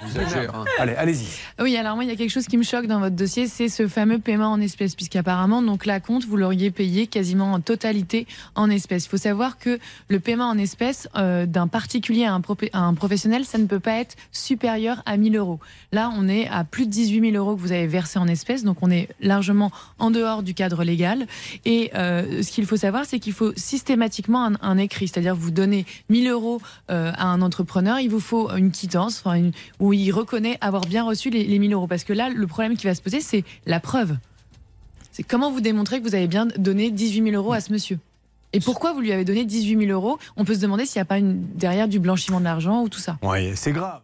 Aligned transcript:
Hein. 0.00 0.64
Allez, 0.78 0.94
allez-y. 0.94 1.26
Oui, 1.60 1.76
alors 1.76 1.94
moi, 1.94 2.04
il 2.04 2.10
y 2.10 2.12
a 2.12 2.16
quelque 2.16 2.30
chose 2.30 2.46
qui 2.46 2.56
me 2.56 2.62
choque 2.62 2.86
dans 2.86 3.00
votre 3.00 3.16
dossier, 3.16 3.48
c'est 3.48 3.68
ce 3.68 3.88
fameux 3.88 4.18
paiement 4.18 4.52
en 4.52 4.60
espèces, 4.60 4.94
puisqu'apparemment, 4.94 5.62
donc 5.62 5.86
la 5.86 6.00
compte, 6.00 6.24
vous 6.24 6.36
l'auriez 6.36 6.70
payé 6.70 7.06
quasiment 7.06 7.52
en 7.52 7.60
totalité 7.60 8.26
en 8.54 8.70
espèces. 8.70 9.06
Il 9.06 9.08
faut 9.08 9.16
savoir 9.16 9.58
que 9.58 9.78
le 10.08 10.20
paiement 10.20 10.48
en 10.48 10.58
espèces 10.58 11.08
euh, 11.16 11.46
d'un 11.46 11.66
particulier 11.66 12.24
à 12.24 12.34
un, 12.34 12.42
à 12.72 12.80
un, 12.80 12.94
professionnel, 12.94 13.44
ça 13.44 13.58
ne 13.58 13.66
peut 13.66 13.80
pas 13.80 13.96
être 13.98 14.16
supérieur 14.32 15.02
à 15.06 15.16
1000 15.16 15.36
euros. 15.36 15.60
Là, 15.92 16.12
on 16.16 16.28
est 16.28 16.48
à 16.48 16.64
plus 16.64 16.86
de 16.86 16.90
18 16.90 17.32
000 17.32 17.36
euros 17.36 17.56
que 17.56 17.60
vous 17.60 17.72
avez 17.72 17.86
versé 17.86 18.18
en 18.18 18.28
espèces, 18.28 18.64
donc 18.64 18.78
on 18.82 18.90
est 18.90 19.08
largement 19.20 19.70
en 19.98 20.10
dehors 20.10 20.42
du 20.42 20.54
cadre 20.54 20.84
légal. 20.84 21.26
Et 21.64 21.90
euh, 21.94 22.42
ce 22.42 22.50
qu'il 22.50 22.66
faut 22.66 22.76
savoir, 22.76 23.04
c'est 23.04 23.18
qu'il 23.18 23.32
faut 23.32 23.52
systématiquement 23.56 24.44
un, 24.44 24.52
un 24.62 24.78
écrit, 24.78 25.08
c'est-à-dire 25.08 25.34
vous 25.34 25.50
donnez 25.50 25.86
1000 26.08 26.28
euros 26.28 26.60
euh, 26.90 27.12
à 27.16 27.26
un 27.26 27.42
entrepreneur, 27.42 27.98
il 28.00 28.10
vous 28.10 28.20
faut 28.20 28.50
une 28.54 28.70
quittance, 28.70 29.22
enfin 29.24 29.34
une, 29.34 29.52
où 29.88 29.94
il 29.94 30.12
reconnaît 30.12 30.58
avoir 30.60 30.84
bien 30.84 31.02
reçu 31.02 31.30
les, 31.30 31.44
les 31.44 31.58
1000 31.58 31.72
euros. 31.72 31.86
Parce 31.86 32.04
que 32.04 32.12
là, 32.12 32.28
le 32.28 32.46
problème 32.46 32.76
qui 32.76 32.86
va 32.86 32.94
se 32.94 33.00
poser, 33.00 33.22
c'est 33.22 33.42
la 33.64 33.80
preuve. 33.80 34.16
C'est 35.12 35.22
comment 35.22 35.50
vous 35.50 35.62
démontrez 35.62 35.98
que 35.98 36.04
vous 36.06 36.14
avez 36.14 36.26
bien 36.26 36.46
donné 36.58 36.90
18 36.90 37.30
000 37.30 37.42
euros 37.42 37.54
à 37.54 37.60
ce 37.60 37.72
monsieur? 37.72 37.98
Et 38.52 38.60
pourquoi 38.60 38.92
vous 38.92 39.00
lui 39.00 39.12
avez 39.12 39.24
donné 39.24 39.44
18 39.46 39.86
000 39.86 39.90
euros? 39.90 40.18
On 40.36 40.44
peut 40.44 40.54
se 40.54 40.60
demander 40.60 40.84
s'il 40.84 40.98
n'y 40.98 41.02
a 41.02 41.06
pas 41.06 41.18
une, 41.18 41.42
derrière 41.54 41.88
du 41.88 41.98
blanchiment 41.98 42.38
de 42.38 42.44
l'argent 42.44 42.82
ou 42.82 42.88
tout 42.88 42.98
ça. 42.98 43.18
Oui, 43.22 43.52
c'est 43.54 43.72
grave. 43.72 44.00